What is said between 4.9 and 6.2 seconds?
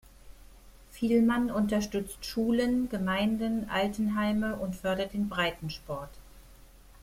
den Breitensport.